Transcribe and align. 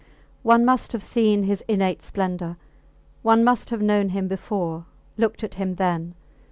One 0.41 0.65
must 0.65 0.93
have 0.93 1.03
seen 1.03 1.43
his 1.43 1.63
innate 1.67 2.01
splendour, 2.01 2.57
one 3.21 3.43
must 3.43 3.69
have 3.69 3.83
known 3.83 4.09
him 4.09 4.27
before 4.27 4.87
looked 5.15 5.43
at 5.43 5.53
him 5.61 5.75
then. 5.75 6.15